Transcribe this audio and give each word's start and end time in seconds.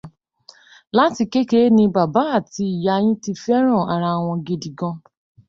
Láti 0.97 1.23
kékeré 1.31 1.65
ní 1.77 1.83
bàbá 1.95 2.21
àti 2.37 2.63
ìyá 2.75 2.93
yín 3.03 3.17
ti 3.23 3.31
fẹ́ràn 3.43 3.83
ara 3.93 4.09
wọn 4.23 4.39
gidi 4.45 4.69
gan. 4.79 4.95